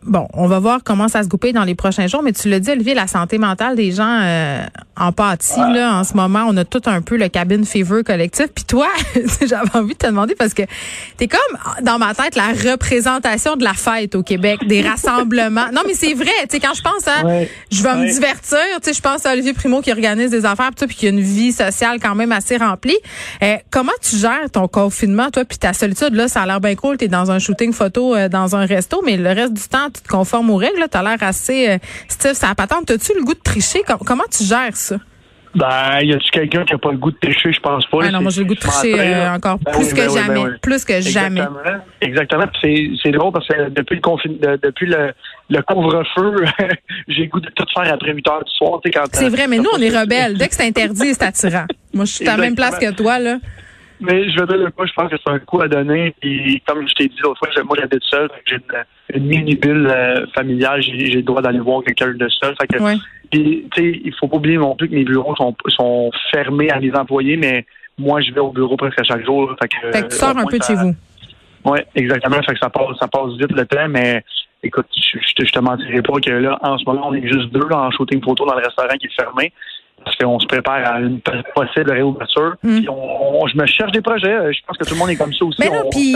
bon, 0.03 0.29
on 0.33 0.47
va 0.47 0.59
voir 0.59 0.81
comment 0.85 1.09
ça 1.09 1.23
se 1.23 1.29
goupille 1.29 1.53
dans 1.53 1.65
les 1.65 1.75
prochains 1.75 2.07
jours. 2.07 2.23
Mais 2.23 2.33
tu 2.33 2.49
l'as 2.49 2.61
dit, 2.61 2.71
Olivier, 2.71 2.95
la 2.95 3.07
santé 3.07 3.39
mentale 3.39 3.77
des 3.77 3.93
gens 3.93 4.57
en 4.97 5.13
pâtit. 5.13 5.59
Là, 5.59 5.99
en 5.99 6.05
ce 6.05 6.15
moment, 6.15 6.47
on 6.49 6.57
a 6.57 6.65
tout 6.65 6.83
un 6.87 7.03
peu 7.03 7.17
le 7.17 7.29
cabine 7.29 7.65
fever 7.65 8.03
collectif. 8.05 8.47
Puis 8.55 8.65
toi, 8.65 8.89
j'avais 9.41 9.77
envie 9.77 9.95
de 9.95 9.99
te 9.99 10.07
demander 10.07 10.35
parce 10.35 10.55
que 10.55 10.63
tu 10.63 11.25
es 11.25 11.29
comme, 11.29 11.83
dans 11.83 11.99
ma 11.99 12.15
tête, 12.15 12.37
la 12.37 12.49
représentation 12.49 13.57
de 13.57 13.65
la 13.65 13.75
fête 13.77 14.15
au 14.15 14.23
Québec, 14.23 14.61
des 14.67 14.83
rassemblements. 14.83 15.69
Non, 15.73 15.83
mais 15.87 15.95
c'est 15.95 16.15
vrai. 16.15 16.31
Tu 16.43 16.57
sais, 16.57 16.61
quand 16.61 16.75
je 16.75 16.83
pense 16.83 17.07
à, 17.07 17.23
je 17.71 17.83
vais 17.83 17.95
me 17.95 18.11
divertir. 18.11 18.59
Tu 18.77 18.83
sais, 18.83 18.93
je 18.93 19.01
pense 19.01 19.27
à 19.27 19.33
Olivier 19.33 19.53
Primo 19.53 19.81
qui 19.81 19.93
organise 19.93 20.31
des 20.31 20.45
affaires, 20.45 20.71
puis 20.77 20.95
qui 20.95 21.07
a 21.07 21.11
une 21.11 21.21
vie 21.21 21.53
sociale 21.53 21.99
quand 22.01 22.15
même 22.15 22.33
assez 22.33 22.57
remplie. 22.57 22.97
Euh, 23.43 23.57
comment 23.71 23.93
tu 24.03 24.17
gères 24.17 24.51
ton 24.53 24.69
confinement, 24.69 25.31
toi, 25.31 25.45
puis 25.45 25.59
ta 25.59 25.73
solitude? 25.73 26.15
Là 26.15 26.29
Ça 26.29 26.43
a 26.43 26.47
l'air 26.47 26.61
bien 26.61 26.75
cool. 26.75 26.97
T'es 26.97 27.09
dans 27.09 27.31
un 27.31 27.39
shooting 27.39 27.73
photo 27.73 28.15
euh, 28.15 28.29
dans 28.29 28.57
un 28.57 28.67
resto, 28.67 29.03
mais 29.05 29.17
le 29.17 29.31
reste 29.31 29.53
du 29.53 29.63
temps, 29.63 29.91
tu 29.93 30.03
te 30.03 30.09
conformes 30.09 30.51
aux 30.51 30.57
règles. 30.57 30.85
T'as 30.91 31.03
l'air 31.03 31.23
assez 31.23 31.69
euh, 31.69 31.79
stiff, 32.09 32.33
ça 32.33 32.55
patente. 32.55 32.87
T'as-tu 32.87 33.13
le 33.17 33.25
goût 33.25 33.35
de 33.35 33.41
tricher? 33.41 33.83
Comment 34.05 34.25
tu 34.31 34.45
gères 34.45 34.77
ça? 34.77 34.97
Ben, 35.57 36.01
y 36.03 36.13
a-tu 36.13 36.31
quelqu'un 36.31 36.65
qui 36.65 36.75
a 36.75 36.79
pas 36.79 36.93
le 36.93 36.99
goût 36.99 37.11
de 37.11 37.17
tricher? 37.17 37.51
Je 37.51 37.61
pense 37.61 37.87
pas. 37.87 37.99
Ah 38.03 38.11
non, 38.11 38.21
moi 38.21 38.31
j'ai 38.31 38.43
le 38.43 38.47
goût 38.47 38.55
de 38.55 38.61
tricher 38.61 38.95
euh, 38.99 39.35
encore 39.35 39.59
ben 39.59 39.73
plus, 39.73 39.93
que 39.93 40.07
ben 40.07 40.11
jamais, 40.11 40.45
ben 40.45 40.59
plus 40.61 40.85
que 40.85 41.01
jamais. 41.01 41.41
Exactement. 42.01 42.45
Exactement. 42.45 42.99
C'est 43.03 43.11
drôle 43.13 43.33
parce 43.33 43.49
que 43.49 43.71
depuis 43.71 43.97
le 43.97 44.03
confin... 44.03 44.29
depuis 44.29 44.87
le, 44.87 45.13
le 45.49 45.63
couvre-feu, 45.63 46.45
j'ai 47.09 47.23
le 47.23 47.29
goût 47.29 47.41
de 47.41 47.49
tout 47.49 47.65
faire 47.75 47.93
après 47.93 48.13
8 48.13 48.29
heures 48.29 48.45
du 48.45 48.53
soir. 48.53 48.81
C'est 49.13 49.29
vrai, 49.29 49.49
mais 49.49 49.59
nous, 49.59 49.71
on 49.73 49.81
est 49.81 49.97
rebelles. 49.97 50.37
Dès 50.37 50.49
que 50.49 50.55
c'est 50.55 50.67
interdit, 50.67 51.15
c'est 51.15 51.23
attirant. 51.23 51.67
Moi, 51.95 52.05
je 52.05 52.13
suis 52.13 52.29
à 52.29 52.37
la 52.37 52.43
même 52.43 52.55
place 52.55 52.79
que 52.79 52.93
toi, 52.93 53.19
là. 53.19 53.39
Mais 54.01 54.29
je 54.31 54.41
veux 54.41 54.47
dire, 54.47 54.59
je 54.67 54.93
pense 54.93 55.11
que 55.11 55.17
c'est 55.17 55.33
un 55.33 55.39
coup 55.39 55.61
à 55.61 55.69
donner. 55.69 56.15
Et 56.23 56.63
comme 56.67 56.87
je 56.89 56.95
t'ai 56.95 57.09
dit 57.09 57.17
l'autre 57.23 57.39
fois, 57.39 57.65
moi, 57.65 57.77
j'habite 57.79 58.03
seul. 58.05 58.29
J'ai 58.45 58.57
une, 58.57 59.17
une 59.21 59.27
mini-bulle 59.27 59.87
euh, 59.87 60.27
familiale. 60.35 60.83
J'ai 60.83 61.09
le 61.09 61.23
droit 61.23 61.41
d'aller 61.41 61.61
voir 61.61 61.83
quelqu'un 61.83 62.13
de 62.13 62.29
seul. 62.29 62.55
Fait 62.61 62.67
que, 62.67 62.79
tu 63.31 63.67
sais, 63.75 64.01
il 64.05 64.15
faut 64.19 64.29
pas 64.29 64.37
oublier 64.37 64.59
non 64.59 64.77
plus 64.77 64.89
que 64.89 64.95
mes 64.95 65.05
bureaux 65.05 65.35
sont, 65.37 65.55
sont 65.69 66.11
fermés 66.31 66.71
à 66.71 66.79
mes 66.79 66.95
employés, 66.95 67.37
mais 67.37 67.65
moi, 67.99 68.21
je 68.21 68.33
vais 68.33 68.41
au 68.41 68.51
bureau 68.51 68.77
presque 68.77 69.03
chaque 69.05 69.25
jour. 69.25 69.55
Fait 69.61 69.69
que, 69.69 69.93
fait 69.93 70.03
que 70.03 70.09
tu 70.09 70.17
sors 70.17 70.37
un 70.37 70.45
peu 70.45 70.59
de 70.59 70.65
chez 70.65 70.75
vous. 70.75 70.95
Oui, 71.65 71.79
exactement. 71.95 72.41
Fait 72.43 72.53
que 72.53 72.59
ça 72.61 72.71
passe, 72.71 72.97
ça 73.01 73.09
passe 73.09 73.33
vite 73.39 73.53
le 73.53 73.67
temps, 73.67 73.89
mais 73.89 74.23
écoute, 74.63 74.87
je, 74.95 75.19
je, 75.19 75.35
te, 75.35 75.45
je 75.45 75.53
te 75.53 75.59
mentirai 75.59 76.03
pas 76.03 76.21
que 76.21 76.31
là, 76.31 76.59
en 76.63 76.79
ce 76.79 76.85
moment, 76.85 77.09
on 77.09 77.15
est 77.15 77.27
juste 77.27 77.51
deux 77.53 77.67
là, 77.69 77.79
en 77.79 77.91
shooting 77.91 78.23
photo 78.23 78.45
dans 78.47 78.55
le 78.55 78.63
restaurant 78.63 78.95
qui 79.01 79.07
est 79.07 79.21
fermé 79.21 79.53
parce 80.05 80.17
qu'on 80.19 80.39
se 80.39 80.47
prépare 80.47 80.87
à 80.87 81.01
une 81.01 81.21
possible 81.55 81.91
réouverture. 81.91 82.55
Mm. 82.63 82.77
Puis 82.77 82.89
on, 82.89 83.47
je 83.49 83.57
me 83.57 83.67
cherche 83.67 83.93
des 83.93 84.01
projets. 84.01 84.53
Je 84.53 84.61
pense 84.67 84.77
que 84.77 84.85
tout 84.85 84.95
le 84.95 85.01
monde 85.01 85.11
est 85.11 85.17
comme 85.17 85.33
ça 85.33 85.45
aussi. 85.45 85.59
Mais 85.61 85.71
non, 85.71 85.89
puis 85.91 86.15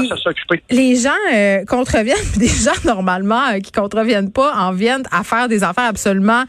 les 0.70 0.96
gens 0.96 1.10
euh, 1.34 1.64
contreviennent, 1.64 2.16
des 2.36 2.46
gens 2.46 2.70
normalement 2.84 3.48
euh, 3.48 3.58
qui 3.58 3.72
contreviennent 3.72 4.30
pas 4.30 4.54
en 4.54 4.72
viennent 4.72 5.02
à 5.10 5.24
faire 5.24 5.48
des 5.48 5.64
affaires 5.64 5.88
absolument 5.88 6.44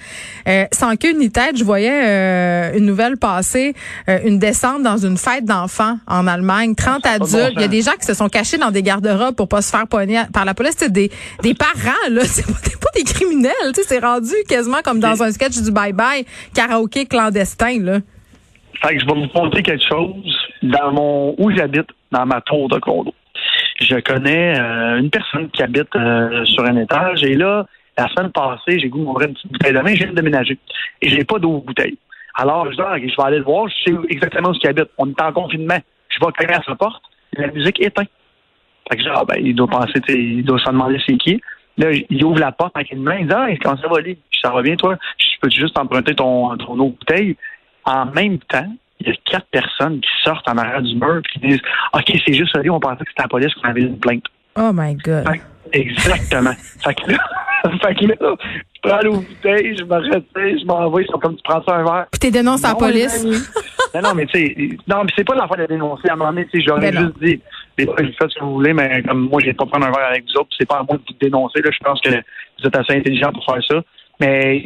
euh, 0.48 0.66
sans 0.72 0.96
queue 0.98 1.14
ni 1.14 1.32
tête. 1.32 1.58
Je 1.58 1.64
voyais 1.64 1.92
euh, 1.92 2.78
une 2.78 2.86
nouvelle 2.86 3.18
passer, 3.18 3.74
une 4.26 4.40
descente 4.40 4.84
dans 4.84 4.98
une 4.98 5.18
fête 5.18 5.46
d'enfants 5.46 5.98
en 6.08 6.28
Allemagne, 6.28 6.76
30 6.76 7.06
adultes. 7.06 7.54
Il 7.56 7.62
y 7.62 7.66
a 7.66 7.68
des 7.68 7.82
gens 7.82 7.94
qui 8.00 8.06
se 8.06 8.14
sont 8.14 8.30
cachés 8.30 8.58
dans 8.58 8.72
des 8.72 8.84
garde-robes 8.84 9.36
pour 9.36 9.48
pas 9.48 9.62
se 9.62 9.72
faire 9.72 9.88
pogner 9.88 10.22
par 10.34 10.46
la 10.46 10.54
police. 10.54 10.76
C'est 10.78 10.92
des, 10.92 11.12
des 11.42 11.54
parents 11.54 11.92
là, 12.10 12.22
c'est 12.26 12.46
pas, 12.46 12.54
pas, 12.54 12.90
des 12.96 13.04
criminels. 13.04 13.52
C'est 13.88 14.04
rendu 14.04 14.34
quasiment 14.48 14.82
comme 14.84 15.00
dans 15.00 15.24
un 15.24 15.32
sketch 15.32 15.60
du 15.62 15.72
Bye 15.72 15.94
Bye 15.94 16.26
karaoké 16.54 17.06
là? 17.30 18.00
Fait 18.82 18.96
que 18.96 19.02
je 19.02 19.06
vais 19.06 19.14
vous 19.14 19.28
conter 19.28 19.62
quelque 19.62 19.86
chose. 19.88 20.38
Dans 20.64 20.92
mon 20.92 21.36
où 21.38 21.52
j'habite, 21.56 21.88
dans 22.12 22.26
ma 22.26 22.42
tour 22.42 22.68
de 22.70 22.80
condo, 22.80 23.14
je 23.80 23.96
connais 24.00 24.60
euh, 24.60 25.00
une 25.00 25.10
personne 25.10 25.50
qui 25.50 25.64
habite 25.64 25.96
euh, 25.96 26.46
sur 26.46 26.64
un 26.66 26.78
étage 26.78 27.24
et 27.24 27.36
là, 27.36 27.66
la 27.98 28.08
semaine 28.10 28.32
passée, 28.32 28.80
j'ai 28.80 28.90
goûté 28.90 29.06
m'ouvrir 29.06 29.28
une 29.30 29.34
petite 29.34 29.52
bouteille 29.52 29.74
de 29.74 29.80
vin, 29.80 29.94
je 29.94 30.04
viens 30.04 30.10
de 30.12 30.16
déménager. 30.16 30.58
Et 31.02 31.10
j'ai 31.10 31.24
pas 31.24 31.40
d'eau 31.40 31.60
bouteille. 31.60 31.98
Alors, 32.36 32.66
je 32.72 32.76
dis, 32.76 32.82
ah, 32.82 32.98
je 32.98 33.06
vais 33.06 33.24
aller 33.24 33.38
le 33.38 33.44
voir, 33.44 33.68
je 33.68 33.92
sais 33.92 33.98
exactement 34.10 34.50
où 34.50 34.54
il 34.54 34.68
habite. 34.68 34.90
On 34.98 35.10
est 35.10 35.22
en 35.22 35.34
confinement. 35.34 35.80
Je 36.10 36.26
vais 36.26 36.32
cogner 36.32 36.54
à 36.54 36.64
sa 36.64 36.76
porte, 36.76 37.04
la 37.34 37.48
musique 37.48 37.82
éteint. 37.82 38.06
Fait 38.90 38.98
que 38.98 39.04
je 39.04 39.08
dis, 39.08 39.14
ah, 39.14 39.24
ben, 39.28 39.36
il 39.40 39.56
doit 39.56 39.68
penser, 39.68 40.00
il 40.10 40.44
doit 40.44 40.60
se 40.60 40.70
demander 40.70 41.00
c'est 41.06 41.18
qui. 41.18 41.42
Là, 41.82 41.92
il 42.10 42.24
ouvre 42.24 42.40
la 42.40 42.52
porte 42.52 42.76
avec 42.76 42.92
une 42.92 43.02
main, 43.02 43.18
il 43.20 43.28
dit, 43.28 43.34
ah, 43.36 43.48
comment 43.62 43.78
ça 43.78 43.88
va 43.88 43.98
aller? 43.98 44.18
Ça 44.42 44.52
va 44.52 44.62
bien, 44.62 44.76
toi? 44.76 44.98
Je 45.18 45.26
peux 45.42 45.50
juste 45.50 45.78
emprunter 45.78 46.14
ton, 46.14 46.56
ton 46.58 46.80
eau 46.80 46.90
bouteille? 46.90 47.36
En 47.86 48.06
même 48.06 48.38
temps, 48.40 48.72
il 49.00 49.08
y 49.08 49.12
a 49.12 49.16
quatre 49.26 49.48
personnes 49.48 50.00
qui 50.00 50.10
sortent 50.24 50.48
en 50.48 50.58
arrière 50.58 50.82
du 50.84 50.96
mur 50.96 51.18
et 51.18 51.22
qui 51.34 51.40
disent, 51.40 51.62
OK, 51.94 52.22
c'est 52.26 52.34
juste 52.34 52.54
ça, 52.54 52.62
on 52.70 52.80
pensait 52.80 53.04
que 53.04 53.10
c'était 53.10 53.24
la 53.24 53.28
police 53.30 53.54
qu'on 53.56 53.70
avait 53.70 53.82
une 53.82 54.00
plainte. 54.00 54.26
Oh 54.56 54.72
my 54.74 54.96
God. 54.96 55.26
exactement. 55.74 56.54
fait 56.84 56.94
que 56.94 57.12
là, 57.12 57.18
fait 57.82 57.96
que 57.96 58.06
là, 58.06 58.16
je 58.20 58.90
prends 58.90 59.02
l'eau 59.02 59.22
bouteille, 59.22 59.76
je 59.78 59.84
me 59.84 59.96
retire, 59.96 60.60
je 60.60 60.66
m'envoie, 60.66 61.02
c'est 61.02 61.20
comme 61.20 61.36
tu 61.36 61.44
prends 61.44 61.64
ça 61.64 61.76
un 61.78 61.84
verre? 61.84 62.06
Puis 62.12 62.20
t'es 62.20 62.32
dénoncé 62.32 62.66
à 62.66 62.70
la 62.70 62.76
police? 62.76 63.26
non, 63.96 64.02
non, 64.02 64.14
mais 64.14 64.26
tu 64.28 64.40
sais, 64.40 64.78
non, 64.88 65.04
mais 65.04 65.12
c'est 65.16 65.24
pas 65.24 65.36
l'affaire 65.36 65.58
de 65.58 65.66
dénoncer. 65.66 66.10
À 66.10 66.14
un 66.14 66.16
moment 66.18 66.32
donné, 66.32 66.46
tu 66.46 66.60
sais, 66.60 66.66
j'aurais 66.68 66.92
Ben 66.92 67.06
juste 67.06 67.24
dit, 67.24 67.42
les 67.78 67.86
gars, 67.86 67.94
faites 67.98 68.32
ce 68.32 68.40
que 68.40 68.44
vous 68.44 68.54
voulez, 68.54 68.74
mais 68.74 69.02
comme 69.04 69.30
moi, 69.30 69.42
j'ai 69.44 69.54
pas 69.54 69.66
prendre 69.66 69.88
un 69.88 69.92
verre 69.92 70.10
avec 70.10 70.24
vous 70.26 70.42
autres, 70.42 70.50
c'est 70.58 70.68
pas 70.68 70.80
à 70.80 70.84
moi 70.84 70.98
de 70.98 71.04
vous 71.08 71.18
dénoncer, 71.20 71.62
là. 71.62 71.72
Je 71.72 71.80
pense 71.84 72.02
que 72.02 72.10
vous 72.10 72.68
êtes 72.68 72.76
assez 72.76 72.94
intelligent 72.94 73.32
pour 73.32 73.46
faire 73.46 73.64
ça. 73.64 73.82
Mais 74.20 74.62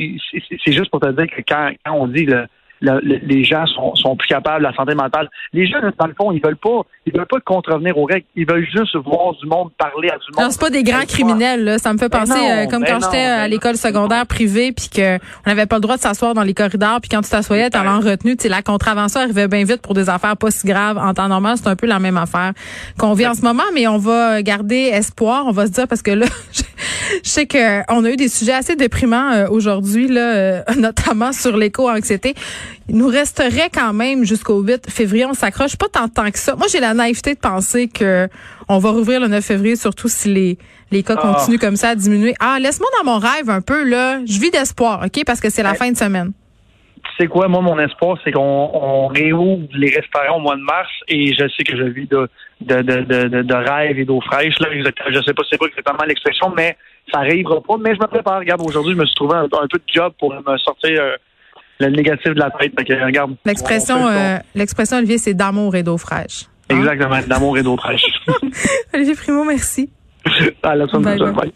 c'est 0.65 0.73
juste 0.73 0.89
pour 0.89 0.99
te 0.99 1.09
dire 1.11 1.27
que 1.27 1.41
quand, 1.47 1.71
quand 1.85 1.93
on 1.93 2.07
dit 2.07 2.25
le, 2.25 2.45
le- 2.81 2.99
le- 3.01 3.19
les 3.23 3.43
gens 3.43 3.65
sont, 3.67 3.95
sont 3.95 4.15
plus 4.15 4.27
capables, 4.27 4.63
la 4.63 4.73
santé 4.73 4.95
mentale. 4.95 5.29
Les 5.53 5.65
gens, 5.65 5.77
dans 5.97 6.07
le 6.07 6.13
fond, 6.13 6.31
ils 6.31 6.41
veulent 6.43 6.57
pas, 6.57 6.81
ils 7.05 7.13
veulent 7.15 7.25
pas 7.27 7.39
contrevenir 7.39 7.97
aux 7.97 8.05
règles. 8.05 8.25
Ils 8.35 8.47
veulent 8.47 8.65
juste 8.75 8.95
voir 8.97 9.33
du 9.41 9.47
monde, 9.47 9.71
parler 9.77 10.09
à 10.09 10.17
du 10.17 10.25
monde. 10.35 10.45
Non, 10.45 10.49
c'est 10.51 10.59
pas 10.59 10.69
des 10.69 10.83
grands 10.83 11.05
criminels, 11.07 11.63
là. 11.63 11.77
Ça 11.79 11.93
me 11.93 11.97
fait 11.97 12.09
Ben 12.09 12.19
penser 12.19 12.39
non, 12.39 12.49
euh, 12.49 12.65
comme 12.67 12.83
ben 12.83 12.93
quand 12.99 12.99
j'étais 13.05 13.25
ben 13.25 13.39
à 13.39 13.43
non. 13.43 13.49
l'école 13.49 13.75
secondaire 13.77 14.25
privée, 14.25 14.71
puis 14.71 14.89
que 14.89 15.15
on 15.17 15.49
n'avait 15.49 15.65
pas 15.65 15.75
le 15.77 15.81
droit 15.81 15.95
de 15.97 16.01
s'asseoir 16.01 16.33
dans 16.33 16.43
les 16.43 16.53
corridors, 16.53 16.99
puis 17.01 17.09
quand 17.09 17.21
tu 17.21 17.29
t'assoyais, 17.29 17.69
t'avais 17.69 17.89
en 17.89 17.99
retenue. 17.99 18.35
Tu 18.37 18.43
sais, 18.43 18.49
la 18.49 18.61
contravention 18.61 19.21
arrivait 19.21 19.47
bien 19.47 19.63
vite 19.63 19.81
pour 19.81 19.93
des 19.93 20.09
affaires 20.09 20.37
pas 20.37 20.51
si 20.51 20.67
graves. 20.67 20.97
En 20.97 21.13
temps 21.13 21.27
normal, 21.27 21.55
c'est 21.57 21.67
un 21.67 21.75
peu 21.75 21.87
la 21.87 21.99
même 21.99 22.17
affaire 22.17 22.51
qu'on 22.97 23.13
vit 23.13 23.27
en 23.27 23.33
ce 23.33 23.41
moment, 23.41 23.63
mais 23.73 23.87
on 23.87 23.97
va 23.97 24.41
garder 24.41 24.89
espoir. 24.93 25.43
On 25.47 25.51
va 25.51 25.65
se 25.67 25.71
dire 25.71 25.87
parce 25.87 26.01
que 26.01 26.11
là, 26.11 26.25
je, 27.23 27.29
sais 27.29 27.45
que 27.45 27.81
on 27.91 28.03
a 28.05 28.09
eu 28.11 28.15
des 28.15 28.29
sujets 28.29 28.53
assez 28.53 28.75
déprimants 28.75 29.31
euh, 29.31 29.47
aujourd'hui, 29.49 30.07
là, 30.07 30.33
euh, 30.35 30.61
notamment 30.77 31.31
sur 31.31 31.57
l'éco-anxiété. 31.57 32.35
Il 32.89 32.97
nous 32.97 33.07
resterait 33.07 33.69
quand 33.73 33.93
même 33.93 34.25
jusqu'au 34.25 34.61
8 34.61 34.89
février. 34.89 35.25
On 35.25 35.33
s'accroche 35.33 35.75
pas 35.75 35.87
tant 35.89 36.07
de 36.07 36.11
temps 36.13 36.29
que 36.31 36.39
ça. 36.39 36.55
Moi, 36.55 36.67
j'ai 36.71 36.79
la 36.79 36.93
naïveté 36.93 37.33
de 37.33 37.39
penser 37.39 37.87
que 37.87 38.27
on 38.67 38.79
va 38.79 38.89
rouvrir 38.91 39.19
le 39.19 39.27
9 39.27 39.43
février, 39.43 39.75
surtout 39.75 40.07
si 40.07 40.33
les, 40.33 40.57
les 40.91 41.03
cas 41.03 41.15
Ah. 41.17 41.33
continuent 41.33 41.59
comme 41.59 41.75
ça 41.75 41.89
à 41.89 41.95
diminuer. 41.95 42.33
Ah, 42.39 42.57
laisse-moi 42.59 42.89
dans 42.99 43.11
mon 43.11 43.19
rêve 43.19 43.49
un 43.49 43.61
peu, 43.61 43.83
là. 43.83 44.19
Je 44.25 44.39
vis 44.39 44.51
d'espoir, 44.51 45.03
OK? 45.05 45.23
Parce 45.25 45.39
que 45.39 45.49
c'est 45.49 45.63
la 45.63 45.71
Ouais. 45.71 45.77
fin 45.77 45.91
de 45.91 45.97
semaine. 45.97 46.31
Sais 47.17 47.27
quoi, 47.27 47.47
moi, 47.47 47.61
mon 47.61 47.79
espoir, 47.79 48.17
c'est 48.23 48.31
qu'on 48.31 48.41
on 48.73 49.07
réouvre 49.07 49.67
les 49.73 49.89
restaurants 49.89 50.37
au 50.37 50.41
mois 50.41 50.55
de 50.55 50.61
mars 50.61 50.89
et 51.07 51.33
je 51.33 51.47
sais 51.47 51.63
que 51.63 51.77
je 51.77 51.83
vis 51.83 52.07
de, 52.07 52.27
de, 52.61 52.81
de, 52.81 53.01
de, 53.03 53.27
de, 53.29 53.41
de 53.41 53.53
rêve 53.53 53.97
et 53.97 54.03
d'eau 54.05 54.19
fraîche. 54.21 54.59
Là, 54.59 54.67
je 54.73 55.21
sais 55.21 55.33
pas 55.33 55.43
c'est 55.49 55.57
quoi 55.57 55.67
exactement 55.69 56.03
l'expression, 56.05 56.51
mais 56.55 56.75
ça 57.11 57.19
arrivera 57.19 57.61
pas. 57.61 57.77
Mais 57.79 57.95
je 57.95 57.99
me 58.01 58.07
prépare. 58.07 58.39
Regarde, 58.39 58.61
aujourd'hui, 58.65 58.93
je 58.93 58.97
me 58.99 59.05
suis 59.05 59.15
trouvé 59.15 59.35
un, 59.35 59.43
un 59.45 59.67
peu 59.67 59.77
de 59.77 59.83
job 59.93 60.13
pour 60.19 60.33
me 60.33 60.57
sortir 60.57 60.99
euh, 60.99 61.15
le 61.79 61.87
négatif 61.87 62.33
de 62.33 62.39
la 62.39 62.49
tête. 62.51 62.75
Que, 62.75 63.05
regarde. 63.05 63.35
L'expression, 63.45 64.07
euh, 64.07 64.37
l'expression, 64.53 64.97
Olivier, 64.97 65.17
c'est 65.17 65.33
d'amour 65.33 65.75
et 65.75 65.83
d'eau 65.83 65.97
fraîche. 65.97 66.45
Exactement, 66.69 67.19
d'amour 67.27 67.57
et 67.57 67.63
d'eau 67.63 67.77
fraîche. 67.77 68.05
Olivier 68.93 69.15
Primo, 69.15 69.43
merci. 69.43 69.89
à 70.63 70.75
la 70.75 70.87
semaine 70.87 71.17
prochaine. 71.17 71.51